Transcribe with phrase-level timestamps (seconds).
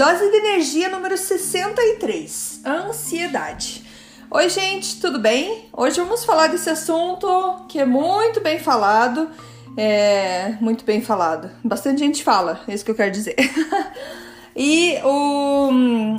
[0.00, 3.84] Dose de energia número 63: ansiedade.
[4.30, 5.68] Oi, gente, tudo bem?
[5.70, 7.28] Hoje vamos falar desse assunto
[7.68, 9.28] que é muito bem falado.
[9.76, 11.50] É muito bem falado.
[11.62, 13.36] Bastante gente fala, é isso que eu quero dizer.
[14.56, 15.68] e o,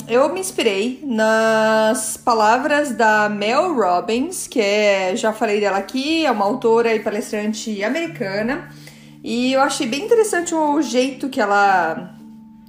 [0.07, 6.29] eu me inspirei nas palavras da Mel Robbins, que é, já falei dela aqui, é
[6.29, 8.69] uma autora e palestrante americana.
[9.23, 12.20] E eu achei bem interessante o jeito que ela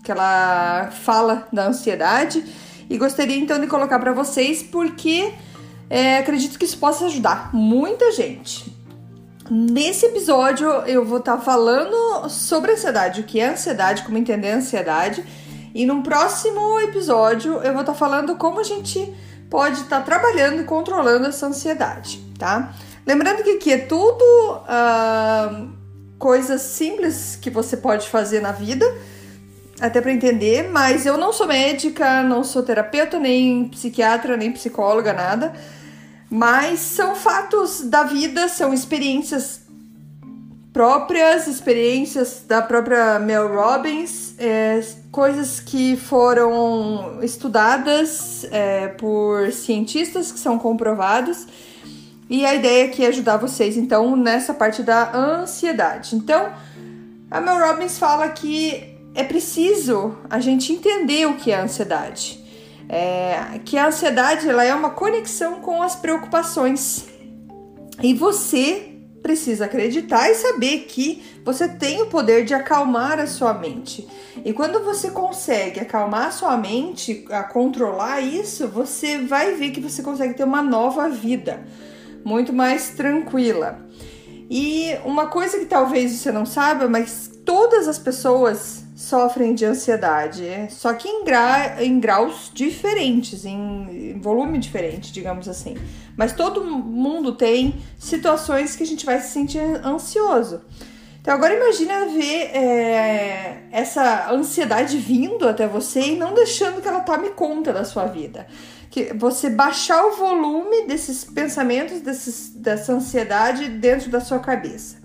[0.02, 2.44] que ela fala da ansiedade
[2.90, 5.32] e gostaria então de colocar para vocês porque
[5.88, 8.74] é, acredito que isso possa ajudar muita gente.
[9.50, 14.50] Nesse episódio eu vou estar tá falando sobre ansiedade, o que é ansiedade, como entender
[14.50, 15.24] a ansiedade,
[15.74, 19.12] e num próximo episódio eu vou estar tá falando como a gente
[19.50, 22.72] pode estar tá trabalhando e controlando essa ansiedade, tá?
[23.06, 25.68] Lembrando que aqui é tudo uh,
[26.18, 28.86] coisas simples que você pode fazer na vida
[29.82, 35.12] até para entender, mas eu não sou médica, não sou terapeuta, nem psiquiatra, nem psicóloga,
[35.12, 35.52] nada.
[36.30, 39.62] Mas são fatos da vida, são experiências
[40.72, 44.80] próprias, experiências da própria Mel Robbins, é,
[45.10, 51.44] coisas que foram estudadas é, por cientistas que são comprovados.
[52.30, 56.14] E a ideia aqui é ajudar vocês, então, nessa parte da ansiedade.
[56.14, 56.52] Então,
[57.28, 62.40] a Mel Robbins fala que é preciso a gente entender o que é a ansiedade.
[62.88, 67.06] É, que a ansiedade ela é uma conexão com as preocupações.
[68.02, 68.92] E você
[69.22, 74.06] precisa acreditar e saber que você tem o poder de acalmar a sua mente.
[74.44, 79.80] E quando você consegue acalmar a sua mente, a controlar isso, você vai ver que
[79.80, 81.64] você consegue ter uma nova vida,
[82.24, 83.86] muito mais tranquila.
[84.50, 90.44] E uma coisa que talvez você não saiba, mas todas as pessoas sofrem de ansiedade,
[90.70, 95.76] só que em, gra em graus diferentes, em, volume diferente, digamos assim.
[96.16, 100.60] Mas todo mundo tem situações que a gente vai se sentir ansioso.
[101.20, 107.00] Então agora imagina ver é, essa ansiedade vindo até você e não deixando que ela
[107.00, 108.46] tome conta da sua vida.
[108.88, 114.98] Que você baixar o volume desses pensamentos, desses, dessa ansiedade dentro da sua cabeça.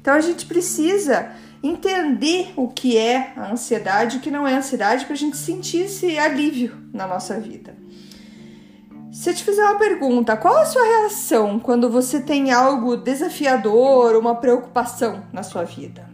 [0.00, 1.30] Então a gente precisa
[1.62, 5.36] entender o que é a ansiedade e o que não é ansiedade para a gente
[5.36, 7.76] sentir esse alívio na nossa vida.
[9.10, 14.14] Se eu te fizer uma pergunta, qual a sua reação quando você tem algo desafiador,
[14.14, 16.08] uma preocupação na sua vida?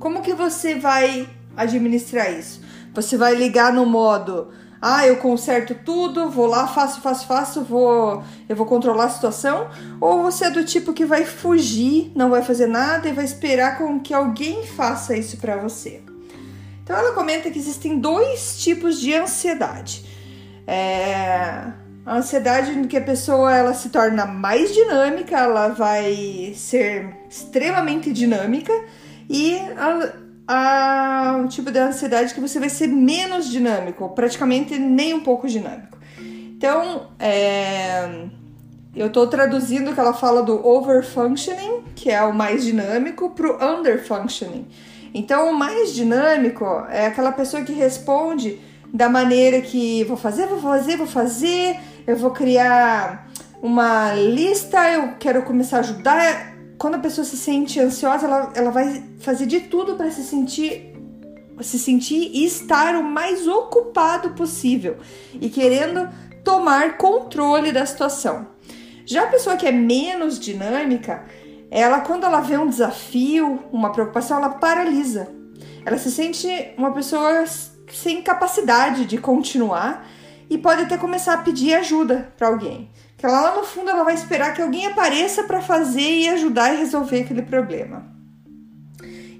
[0.00, 2.60] Como que você vai administrar isso?
[2.92, 4.50] Você vai ligar no modo
[4.80, 9.68] ah, eu conserto tudo, vou lá, faço, faço, faço, vou, eu vou controlar a situação?
[10.00, 13.78] Ou você é do tipo que vai fugir, não vai fazer nada e vai esperar
[13.78, 16.02] com que alguém faça isso para você?
[16.82, 20.04] Então ela comenta que existem dois tipos de ansiedade.
[20.66, 21.72] É,
[22.04, 28.12] a ansiedade em que a pessoa ela se torna mais dinâmica, ela vai ser extremamente
[28.12, 28.72] dinâmica
[29.28, 35.14] e a, a um tipo de ansiedade que você vai ser menos dinâmico, praticamente nem
[35.14, 35.98] um pouco dinâmico.
[36.56, 38.26] Então, é,
[38.94, 43.78] eu estou traduzindo que ela fala do overfunctioning, que é o mais dinâmico, para o
[43.78, 44.66] underfunctioning.
[45.12, 48.60] Então, o mais dinâmico é aquela pessoa que responde
[48.92, 53.28] da maneira que vou fazer, vou fazer, vou fazer, eu vou criar
[53.60, 58.70] uma lista, eu quero começar a ajudar quando a pessoa se sente ansiosa, ela, ela
[58.70, 60.92] vai fazer de tudo para se sentir
[61.60, 64.98] se sentir e estar o mais ocupado possível
[65.40, 66.06] e querendo
[66.44, 68.48] tomar controle da situação.
[69.06, 71.24] Já a pessoa que é menos dinâmica,
[71.70, 75.28] ela quando ela vê um desafio, uma preocupação, ela paralisa.
[75.84, 77.44] Ela se sente uma pessoa
[77.90, 80.06] sem capacidade de continuar
[80.48, 82.90] e pode até começar a pedir ajuda para alguém.
[83.16, 86.78] Que lá no fundo ela vai esperar que alguém apareça para fazer e ajudar e
[86.78, 88.14] resolver aquele problema.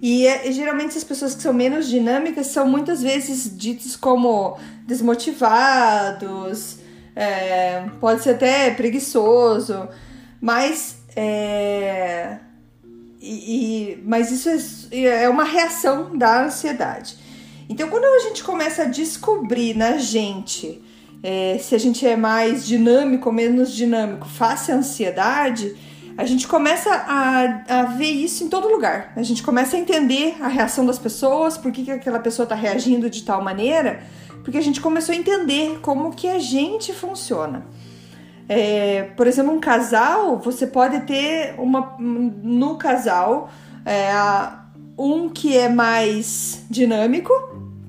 [0.00, 6.79] E é, geralmente as pessoas que são menos dinâmicas são muitas vezes ditas como desmotivados,
[7.14, 9.88] é, pode ser até preguiçoso,
[10.41, 12.38] mas é,
[13.20, 14.49] e, e, mas isso
[14.93, 17.17] é, é uma reação da ansiedade.
[17.69, 20.81] Então, quando a gente começa a descobrir na gente
[21.28, 25.75] é, se a gente é mais dinâmico ou menos dinâmico face à ansiedade,
[26.17, 29.12] a gente começa a, a ver isso em todo lugar.
[29.17, 32.55] A gente começa a entender a reação das pessoas, por que, que aquela pessoa está
[32.55, 34.05] reagindo de tal maneira,
[34.44, 37.67] porque a gente começou a entender como que a gente funciona.
[38.49, 43.50] É, por exemplo, um casal, você pode ter uma no casal
[43.84, 44.12] é,
[44.96, 47.32] um que é mais dinâmico,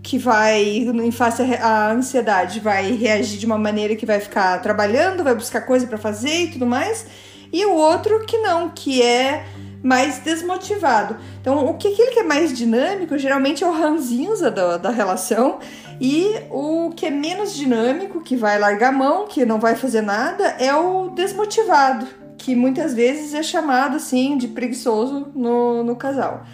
[0.07, 5.21] que vai, em face à ansiedade, vai reagir de uma maneira que vai ficar trabalhando,
[5.21, 7.05] vai buscar coisa para fazer e tudo mais,
[7.51, 9.45] e o outro que não, que é
[9.83, 11.17] mais desmotivado.
[11.41, 15.59] Então, o que aquele que é mais dinâmico geralmente é o ranzinza da, da relação
[15.99, 20.03] e o que é menos dinâmico, que vai largar a mão, que não vai fazer
[20.03, 22.07] nada, é o desmotivado,
[22.37, 26.45] que muitas vezes é chamado assim de preguiçoso no, no casal.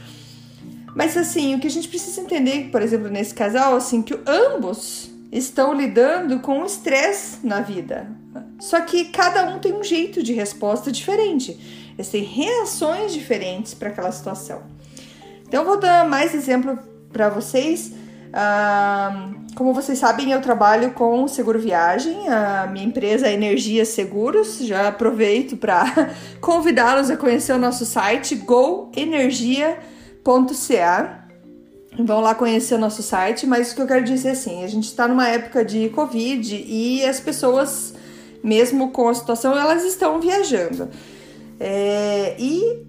[0.95, 5.09] Mas assim, o que a gente precisa entender, por exemplo, nesse casal, assim, que ambos
[5.31, 8.07] estão lidando com o estresse na vida.
[8.59, 11.59] Só que cada um tem um jeito de resposta diferente.
[11.97, 14.61] Eles têm reações diferentes para aquela situação.
[15.47, 16.77] Então, eu vou dar mais exemplo
[17.11, 17.93] para vocês
[19.55, 24.57] como vocês sabem, eu trabalho com seguro viagem, a minha empresa é Energia Seguros.
[24.59, 26.09] Já aproveito para
[26.41, 28.35] convidá-los a conhecer o nosso site
[30.23, 31.23] goenergia.ca.
[31.99, 34.67] Vão lá conhecer o nosso site, mas o que eu quero dizer é assim, a
[34.67, 37.93] gente está numa época de Covid e as pessoas,
[38.43, 40.89] mesmo com a situação, elas estão viajando.
[41.59, 42.83] É, e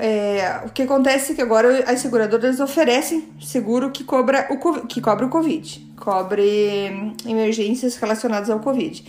[0.00, 5.00] é, o que acontece é que agora as seguradoras oferecem seguro que cobra o, que
[5.00, 9.04] cobre o Covid, cobre emergências relacionadas ao Covid.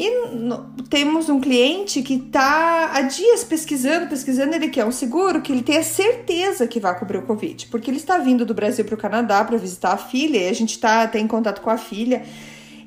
[0.00, 0.12] E
[0.88, 5.64] temos um cliente que está há dias pesquisando, pesquisando, ele quer um seguro que ele
[5.64, 8.96] tenha certeza que vai cobrir o Covid, porque ele está vindo do Brasil para o
[8.98, 12.22] Canadá para visitar a filha, e a gente está tá em contato com a filha,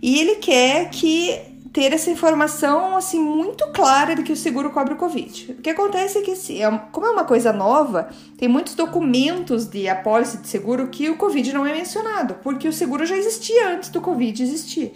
[0.01, 1.37] e ele quer que
[1.73, 5.57] ter essa informação assim muito clara de que o seguro cobre o Covid.
[5.59, 9.65] O que acontece é que, assim, é, como é uma coisa nova, tem muitos documentos
[9.65, 13.67] de apólice de seguro que o Covid não é mencionado, porque o seguro já existia
[13.67, 14.93] antes do Covid existir.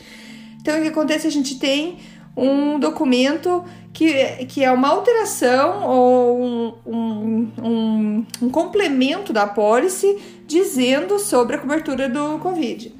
[0.65, 1.27] Então, o que acontece?
[1.27, 1.99] A gente tem
[2.35, 3.63] um documento
[3.93, 4.11] que,
[4.47, 10.17] que é uma alteração ou um, um, um, um complemento da apólice
[10.47, 12.91] dizendo sobre a cobertura do Covid.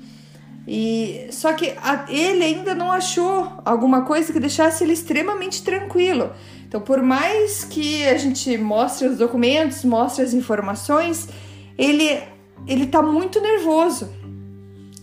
[0.68, 6.34] E só que a, ele ainda não achou alguma coisa que deixasse ele extremamente tranquilo.
[6.68, 11.28] Então, por mais que a gente mostre os documentos, mostre as informações,
[11.76, 12.22] ele
[12.68, 14.08] ele tá muito nervoso.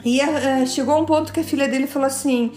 [0.04, 2.52] E uh, chegou um ponto que a filha dele falou assim: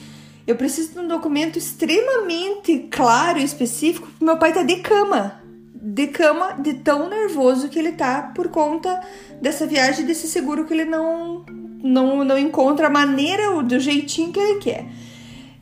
[0.46, 5.42] "Eu preciso de um documento extremamente claro e específico, meu pai tá de cama."
[5.88, 9.00] De cama, de tão nervoso que ele tá por conta
[9.40, 11.46] dessa viagem, desse seguro que ele não
[11.86, 14.86] não, não encontra a maneira, do jeitinho que ele quer.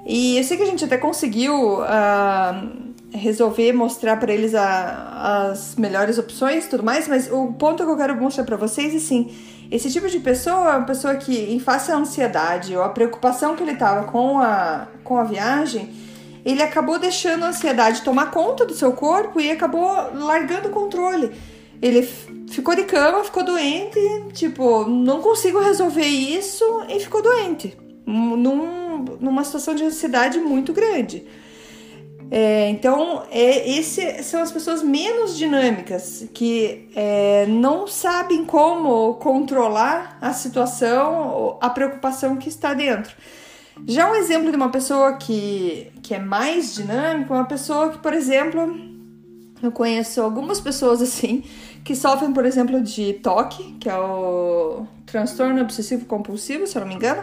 [0.06, 5.76] E eu sei que a gente até conseguiu uh, resolver mostrar para eles a, as
[5.76, 8.98] melhores opções e tudo mais, mas o ponto que eu quero mostrar para vocês é
[8.98, 9.32] assim:
[9.74, 13.56] esse tipo de pessoa é uma pessoa que, em face à ansiedade ou a preocupação
[13.56, 15.92] que ele tava com a, com a viagem,
[16.46, 21.32] ele acabou deixando a ansiedade tomar conta do seu corpo e acabou largando o controle.
[21.82, 22.08] Ele
[22.52, 24.00] ficou de cama, ficou doente,
[24.34, 27.76] tipo, não consigo resolver isso e ficou doente.
[28.06, 31.26] Num, numa situação de ansiedade muito grande.
[32.36, 33.80] É, então, é,
[34.24, 42.36] são as pessoas menos dinâmicas, que é, não sabem como controlar a situação, a preocupação
[42.36, 43.16] que está dentro.
[43.88, 48.16] Já um exemplo de uma pessoa que, que é mais dinâmica, uma pessoa que, por
[48.16, 48.80] exemplo,
[49.62, 51.44] eu conheço algumas pessoas assim,
[51.86, 56.88] que sofrem, por exemplo, de TOC, que é o transtorno obsessivo compulsivo, se eu não
[56.88, 57.22] me engano,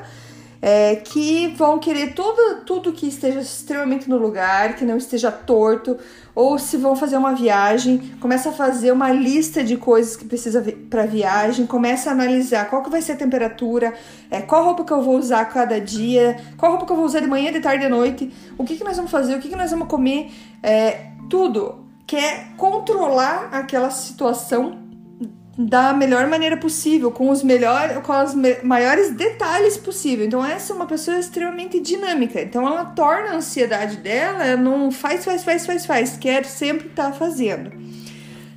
[0.62, 5.96] é, que vão querer tudo, tudo que esteja extremamente no lugar, que não esteja torto,
[6.34, 10.64] ou se vão fazer uma viagem, começa a fazer uma lista de coisas que precisa
[10.88, 13.94] para viagem, começa a analisar qual que vai ser a temperatura,
[14.30, 17.20] é, qual roupa que eu vou usar cada dia, qual roupa que eu vou usar
[17.20, 19.56] de manhã, de tarde, de noite, o que, que nós vamos fazer, o que, que
[19.56, 20.30] nós vamos comer,
[20.62, 24.79] é, tudo quer controlar aquela situação
[25.66, 30.24] da melhor maneira possível, com os melhores, com os maiores detalhes possível.
[30.24, 32.40] Então essa é uma pessoa extremamente dinâmica.
[32.40, 36.86] Então ela torna a ansiedade dela, ela não faz, faz, faz, faz, faz, quer sempre
[36.86, 37.72] estar tá fazendo.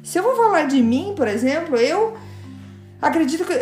[0.02, 2.16] Se eu vou falar de mim, por exemplo, eu
[3.02, 3.54] acredito que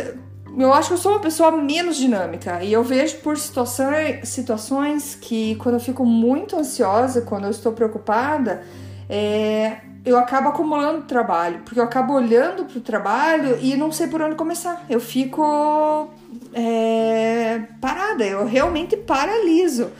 [0.58, 5.16] eu acho que eu sou uma pessoa menos dinâmica e eu vejo por situações, situações
[5.20, 8.64] que quando eu fico muito ansiosa, quando eu estou preocupada,
[9.10, 14.08] é, eu acabo acumulando trabalho, porque eu acabo olhando para o trabalho e não sei
[14.08, 14.84] por onde começar.
[14.90, 16.10] Eu fico
[16.54, 19.92] é, parada, eu realmente paraliso.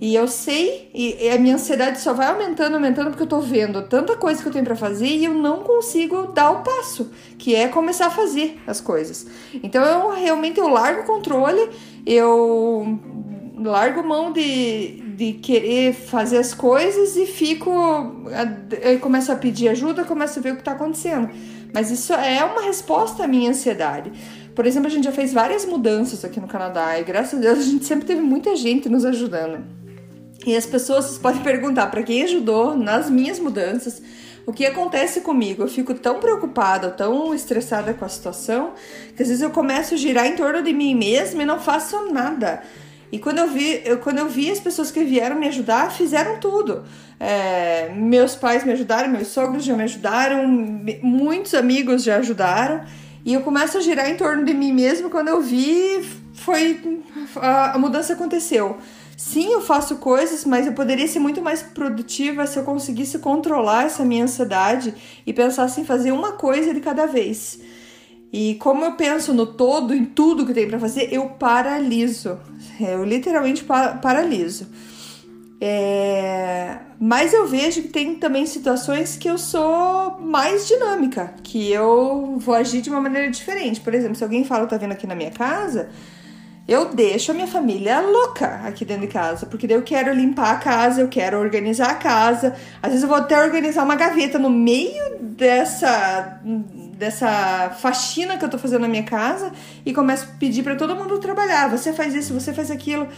[0.00, 3.82] E eu sei, e a minha ansiedade só vai aumentando, aumentando, porque eu tô vendo
[3.82, 7.54] tanta coisa que eu tenho para fazer e eu não consigo dar o passo, que
[7.54, 9.26] é começar a fazer as coisas.
[9.62, 11.70] Então eu realmente eu largo o controle,
[12.04, 12.98] eu
[13.56, 17.70] largo mão de, de querer fazer as coisas e fico.
[18.82, 21.30] Eu começo a pedir ajuda, começo a ver o que está acontecendo.
[21.72, 24.12] Mas isso é uma resposta à minha ansiedade.
[24.54, 27.58] Por exemplo, a gente já fez várias mudanças aqui no Canadá e graças a Deus
[27.60, 29.64] a gente sempre teve muita gente nos ajudando.
[30.46, 34.02] E as pessoas podem perguntar para quem ajudou nas minhas mudanças.
[34.46, 35.62] O que acontece comigo?
[35.62, 38.74] Eu fico tão preocupada, tão estressada com a situação,
[39.16, 42.12] que às vezes eu começo a girar em torno de mim mesma e não faço
[42.12, 42.62] nada.
[43.14, 46.40] E quando eu vi, eu, quando eu vi as pessoas que vieram me ajudar, fizeram
[46.40, 46.82] tudo.
[47.20, 50.48] É, meus pais me ajudaram, meus sogros já me ajudaram,
[51.00, 52.80] muitos amigos já ajudaram.
[53.24, 55.08] E eu começo a girar em torno de mim mesmo.
[55.08, 56.02] Quando eu vi,
[56.32, 56.98] foi
[57.36, 58.78] a, a mudança aconteceu.
[59.16, 63.84] Sim, eu faço coisas, mas eu poderia ser muito mais produtiva se eu conseguisse controlar
[63.84, 64.92] essa minha ansiedade
[65.24, 67.60] e pensasse em fazer uma coisa de cada vez.
[68.36, 72.36] E como eu penso no todo, em tudo que tem para fazer, eu paraliso.
[72.80, 74.66] Eu literalmente paraliso.
[75.60, 76.78] É...
[76.98, 82.56] Mas eu vejo que tem também situações que eu sou mais dinâmica, que eu vou
[82.56, 83.80] agir de uma maneira diferente.
[83.80, 85.90] Por exemplo, se alguém fala, tá vindo aqui na minha casa,
[86.66, 90.54] eu deixo a minha família louca aqui dentro de casa, porque daí eu quero limpar
[90.54, 92.56] a casa, eu quero organizar a casa.
[92.82, 96.40] Às vezes eu vou até organizar uma gaveta no meio dessa
[96.96, 99.52] dessa faxina que eu tô fazendo na minha casa
[99.84, 101.68] e começo a pedir para todo mundo trabalhar.
[101.68, 103.08] Você faz isso, você faz aquilo.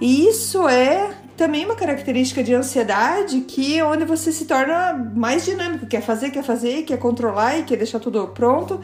[0.00, 5.44] E isso é também uma característica de ansiedade que é onde você se torna mais
[5.44, 8.80] dinâmico, quer fazer, quer fazer, quer controlar e quer deixar tudo pronto.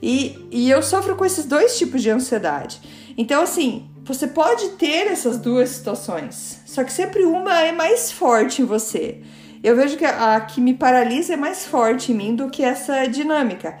[0.00, 2.80] E, e eu sofro com esses dois tipos de ansiedade.
[3.16, 8.62] Então, assim, você pode ter essas duas situações, só que sempre uma é mais forte
[8.62, 9.22] em você.
[9.62, 13.06] Eu vejo que a, que me paralisa é mais forte em mim do que essa
[13.06, 13.78] dinâmica.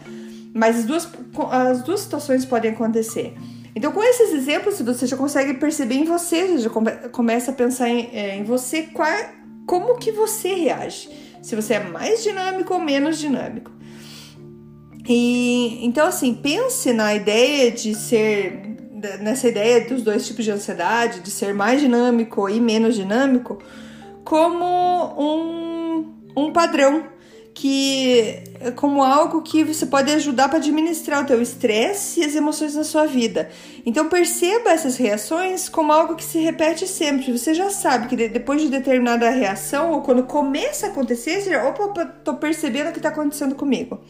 [0.54, 1.08] Mas as duas,
[1.50, 3.34] as duas situações podem acontecer.
[3.74, 7.54] Então, com esses exemplos, você já consegue perceber em você, você já come, começa a
[7.54, 9.08] pensar em, é, em você qual,
[9.66, 11.08] como que você reage.
[11.40, 13.72] Se você é mais dinâmico ou menos dinâmico.
[15.08, 18.72] E então, assim, pense na ideia de ser
[19.20, 23.58] nessa ideia dos dois tipos de ansiedade, de ser mais dinâmico e menos dinâmico,
[24.24, 24.64] como
[25.18, 25.71] um,
[26.36, 27.06] um padrão
[27.54, 28.42] que
[28.76, 32.84] como algo que você pode ajudar para administrar o teu estresse e as emoções na
[32.84, 33.50] sua vida.
[33.84, 37.36] Então perceba essas reações como algo que se repete sempre.
[37.36, 41.68] Você já sabe que depois de determinada reação ou quando começa a acontecer, você já,
[41.68, 44.00] opa, tô percebendo o que está acontecendo comigo.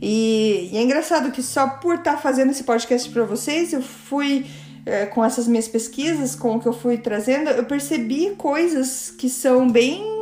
[0.00, 3.82] E, e, é engraçado que só por estar tá fazendo esse podcast para vocês, eu
[3.82, 4.46] fui
[4.86, 9.28] é, com essas minhas pesquisas, com o que eu fui trazendo, eu percebi coisas que
[9.28, 10.17] são bem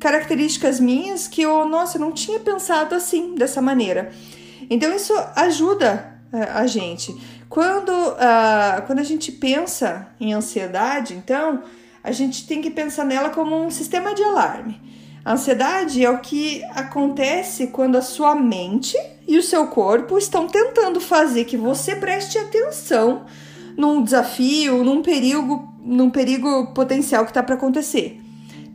[0.00, 4.10] características minhas que eu, nossa, eu não tinha pensado assim, dessa maneira.
[4.70, 7.14] Então isso ajuda é, a gente.
[7.48, 11.62] Quando, uh, quando a gente pensa em ansiedade, então,
[12.04, 14.80] a gente tem que pensar nela como um sistema de alarme.
[15.24, 20.46] A ansiedade é o que acontece quando a sua mente e o seu corpo estão
[20.46, 23.26] tentando fazer que você preste atenção
[23.76, 28.20] num desafio, num perigo, num perigo potencial que está para acontecer.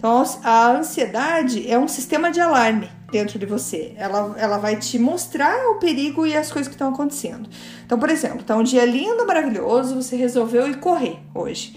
[0.03, 3.93] Então, a ansiedade é um sistema de alarme dentro de você.
[3.95, 7.49] Ela, ela vai te mostrar o perigo e as coisas que estão acontecendo.
[7.85, 11.73] Então, por exemplo, tá um dia lindo, maravilhoso, você resolveu ir correr hoje.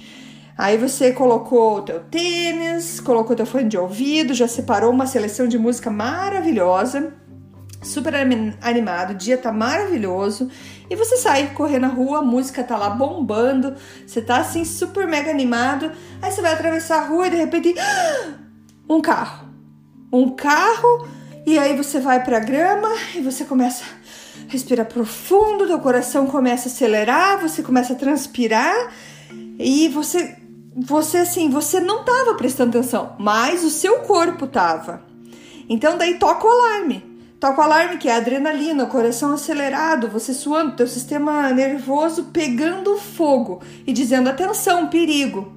[0.59, 5.47] Aí você colocou o teu tênis, colocou teu fone de ouvido, já separou uma seleção
[5.47, 7.13] de música maravilhosa
[7.87, 8.15] super
[8.61, 10.51] animado, o dia tá maravilhoso
[10.89, 13.75] e você sai correr na rua, a música tá lá bombando,
[14.07, 15.91] você tá assim super mega animado,
[16.23, 17.75] aí você vai atravessar a rua e de repente
[18.89, 19.49] um carro.
[20.13, 21.09] Um carro
[21.45, 26.69] e aí você vai pra grama e você começa a respirar profundo, teu coração começa
[26.69, 28.93] a acelerar, você começa a transpirar
[29.59, 30.37] e você
[30.79, 35.03] você assim, você não tava prestando atenção, mas o seu corpo tava.
[35.69, 37.16] Então daí toca o alarme.
[37.39, 42.97] Toca o alarme que é adrenalina, o coração acelerado, você suando, teu sistema nervoso pegando
[42.97, 45.53] fogo e dizendo atenção, perigo.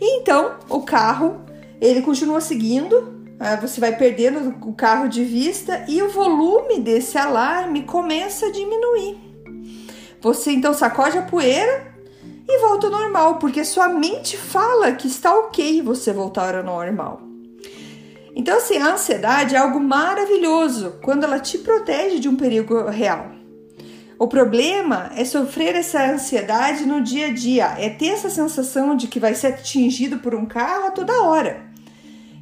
[0.00, 1.40] E então o carro
[1.80, 7.18] ele continua seguindo, ah, você vai perdendo o carro de vista e o volume desse
[7.18, 9.18] alarme começa a diminuir.
[10.20, 11.90] Você então sacode a poeira
[12.46, 17.29] e volta ao normal, porque sua mente fala que está ok você voltar ao normal.
[18.34, 23.32] Então, assim, a ansiedade é algo maravilhoso quando ela te protege de um perigo real.
[24.18, 29.08] O problema é sofrer essa ansiedade no dia a dia, é ter essa sensação de
[29.08, 31.62] que vai ser atingido por um carro a toda hora.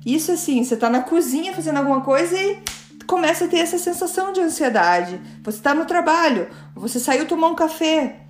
[0.04, 2.58] Isso assim, você tá na cozinha fazendo alguma coisa e
[3.06, 5.20] começa a ter essa sensação de ansiedade.
[5.44, 8.22] Você tá no trabalho, você saiu tomar um café.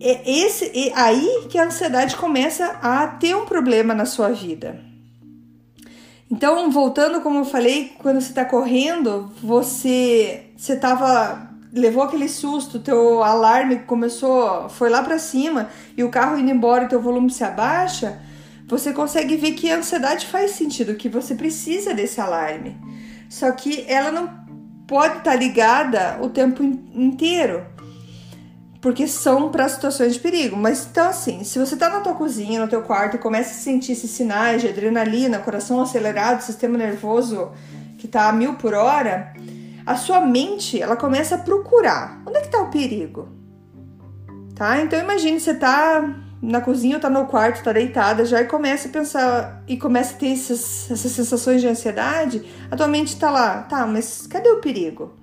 [0.00, 4.91] É esse é aí que a ansiedade começa a ter um problema na sua vida.
[6.32, 12.78] Então, voltando como eu falei, quando você está correndo, você você tava levou aquele susto,
[12.78, 17.44] teu alarme começou, foi lá para cima e o carro indo embora, teu volume se
[17.44, 18.18] abaixa,
[18.66, 22.78] você consegue ver que a ansiedade faz sentido, que você precisa desse alarme.
[23.28, 24.30] Só que ela não
[24.86, 27.66] pode estar tá ligada o tempo inteiro
[28.82, 30.56] porque são para situações de perigo.
[30.56, 33.54] Mas então assim, se você tá na tua cozinha, no teu quarto e começa a
[33.54, 37.52] sentir esses sinais de adrenalina, coração acelerado, sistema nervoso
[37.96, 39.32] que tá a mil por hora,
[39.86, 43.28] a sua mente ela começa a procurar onde é que tá o perigo,
[44.56, 44.80] tá?
[44.80, 48.88] Então imagine você tá na cozinha ou tá no quarto, tá deitada já e começa
[48.88, 53.30] a pensar e começa a ter essas, essas sensações de ansiedade, a tua mente tá
[53.30, 55.21] lá, tá, mas cadê o perigo?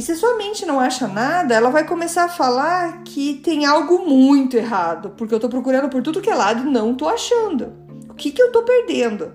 [0.00, 4.08] E se sua mente não acha nada, ela vai começar a falar que tem algo
[4.08, 7.74] muito errado, porque eu tô procurando por tudo que é lado e não tô achando.
[8.08, 9.30] O que que eu tô perdendo?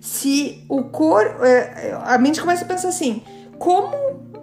[0.00, 1.44] Se o corpo.
[1.44, 3.20] É, a mente começa a pensar assim:
[3.58, 3.96] como.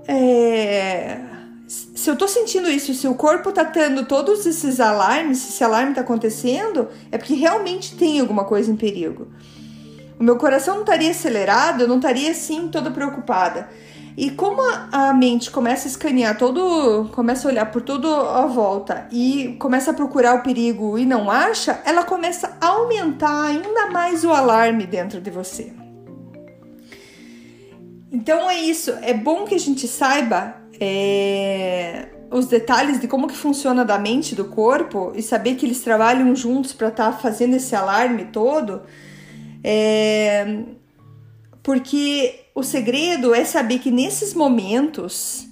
[0.06, 1.22] É,
[1.66, 5.64] se eu tô sentindo isso, se o corpo tá tendo todos esses alarmes, se esse
[5.64, 9.30] alarme tá acontecendo, é porque realmente tem alguma coisa em perigo.
[10.20, 13.70] O meu coração não estaria acelerado, eu não estaria assim toda preocupada.
[14.18, 19.08] E como a mente começa a escanear todo, começa a olhar por tudo à volta
[19.12, 24.24] e começa a procurar o perigo e não acha, ela começa a aumentar ainda mais
[24.24, 25.74] o alarme dentro de você.
[28.10, 33.36] Então é isso, é bom que a gente saiba é, os detalhes de como que
[33.36, 37.18] funciona da mente e do corpo e saber que eles trabalham juntos para estar tá
[37.18, 38.84] fazendo esse alarme todo.
[39.62, 40.64] É,
[41.66, 45.48] porque o segredo é saber que nesses momentos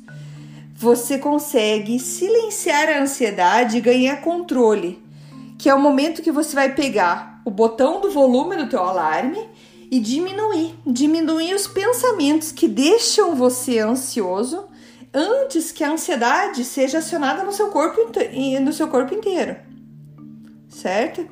[0.75, 5.01] você consegue silenciar a ansiedade e ganhar controle,
[5.57, 9.39] que é o momento que você vai pegar o botão do volume do teu alarme
[9.89, 14.65] e diminuir, diminuir os pensamentos que deixam você ansioso
[15.11, 17.99] antes que a ansiedade seja acionada no seu corpo
[18.61, 19.55] no seu corpo inteiro.
[20.69, 21.27] Certo?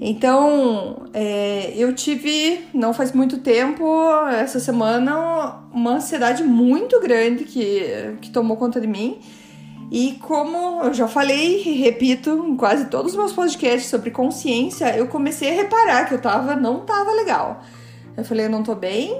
[0.00, 3.84] Então, é, eu tive, não faz muito tempo,
[4.28, 9.18] essa semana, uma ansiedade muito grande que, que tomou conta de mim.
[9.90, 14.96] E como eu já falei e repito em quase todos os meus podcasts sobre consciência,
[14.96, 17.62] eu comecei a reparar que eu tava, não tava legal.
[18.16, 19.18] Eu falei, eu não tô bem,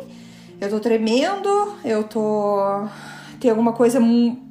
[0.61, 1.49] eu tô tremendo,
[1.85, 2.59] eu tô.
[3.41, 4.01] Tem alguma coisa.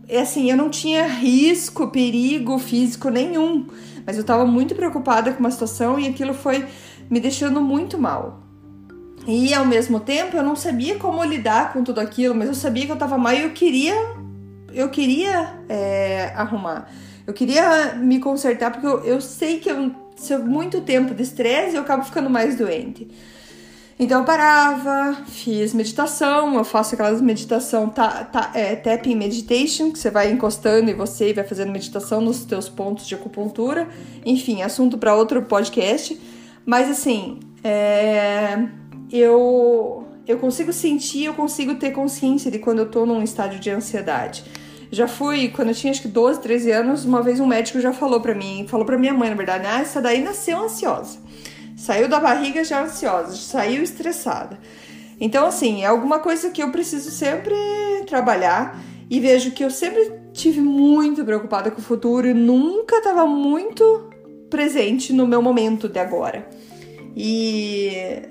[0.07, 3.67] É assim, eu não tinha risco, perigo físico nenhum
[4.05, 6.65] mas eu estava muito preocupada com uma situação e aquilo foi
[7.09, 8.41] me deixando muito mal.
[9.27, 12.85] E ao mesmo tempo eu não sabia como lidar com tudo aquilo, mas eu sabia
[12.85, 13.95] que eu estava mal e eu queria,
[14.71, 16.89] eu queria é, arrumar.
[17.25, 21.23] Eu queria me consertar porque eu, eu sei que eu, se eu muito tempo de
[21.23, 23.07] estresse eu acabo ficando mais doente.
[23.97, 29.97] Então eu parava, fiz meditação, eu faço aquelas meditação tá, tá, é, tapping meditation, que
[29.97, 33.87] você vai encostando e você vai fazendo meditação nos teus pontos de acupuntura.
[34.25, 36.19] Enfim, assunto para outro podcast.
[36.65, 38.67] Mas assim, é,
[39.09, 43.69] eu, eu consigo sentir, eu consigo ter consciência de quando eu tô num estádio de
[43.69, 44.43] ansiedade.
[44.91, 47.93] Já fui, quando eu tinha acho que 12, 13 anos, uma vez um médico já
[47.93, 51.17] falou pra mim, falou pra minha mãe, na verdade, ah, essa daí nasceu ansiosa.
[51.75, 54.59] Saiu da barriga já ansiosa, saiu estressada.
[55.19, 57.55] Então, assim, é alguma coisa que eu preciso sempre
[58.07, 63.25] trabalhar e vejo que eu sempre tive muito preocupada com o futuro e nunca estava
[63.25, 64.09] muito
[64.49, 66.47] presente no meu momento de agora.
[67.15, 68.21] E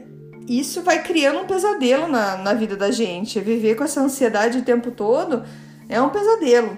[0.49, 3.41] isso vai criando um pesadelo na, na vida da gente.
[3.41, 5.43] Viver com essa ansiedade o tempo todo
[5.89, 6.77] é um pesadelo.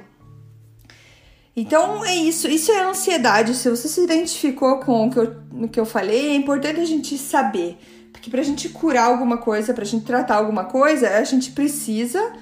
[1.57, 3.55] Então é isso, isso é ansiedade.
[3.55, 6.85] Se você se identificou com o que eu, o que eu falei, é importante a
[6.85, 7.79] gente saber.
[8.13, 12.33] Porque pra gente curar alguma coisa, pra gente tratar alguma coisa, a gente precisa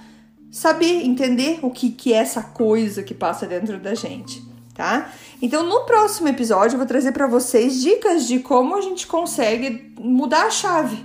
[0.50, 5.12] saber, entender o que, que é essa coisa que passa dentro da gente, tá?
[5.42, 9.92] Então no próximo episódio eu vou trazer para vocês dicas de como a gente consegue
[9.98, 11.05] mudar a chave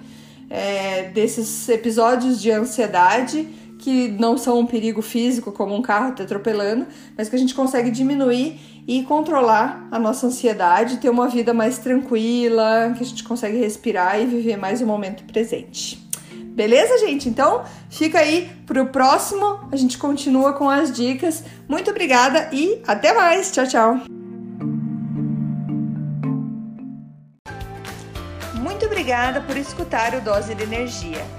[0.50, 3.48] é, desses episódios de ansiedade
[3.80, 6.86] que não são um perigo físico, como um carro te atropelando,
[7.18, 11.80] mas que a gente consegue diminuir e controlar a nossa ansiedade, ter uma vida mais
[11.80, 15.98] tranquila, que a gente consegue respirar e viver mais o momento presente.
[16.60, 17.30] Beleza, gente?
[17.30, 19.62] Então, fica aí pro próximo.
[19.72, 21.44] A gente continua com as dicas.
[21.68, 23.50] Muito obrigada e até mais.
[23.52, 24.02] Tchau, tchau.
[28.56, 31.39] Muito obrigada por escutar o Dose de Energia.